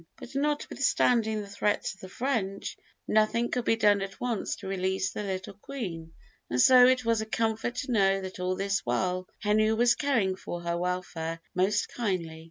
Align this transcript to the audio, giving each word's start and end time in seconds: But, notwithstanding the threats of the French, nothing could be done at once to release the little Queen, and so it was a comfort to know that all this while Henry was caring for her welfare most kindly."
But, 0.17 0.33
notwithstanding 0.33 1.41
the 1.41 1.47
threats 1.47 1.93
of 1.93 1.99
the 1.99 2.09
French, 2.09 2.75
nothing 3.07 3.51
could 3.51 3.65
be 3.65 3.75
done 3.75 4.01
at 4.01 4.19
once 4.19 4.55
to 4.55 4.67
release 4.67 5.11
the 5.11 5.21
little 5.21 5.53
Queen, 5.53 6.13
and 6.49 6.59
so 6.59 6.87
it 6.87 7.05
was 7.05 7.21
a 7.21 7.25
comfort 7.27 7.75
to 7.75 7.91
know 7.91 8.19
that 8.21 8.39
all 8.39 8.55
this 8.55 8.79
while 8.83 9.27
Henry 9.41 9.71
was 9.73 9.93
caring 9.93 10.35
for 10.35 10.61
her 10.61 10.75
welfare 10.75 11.39
most 11.53 11.87
kindly." 11.89 12.39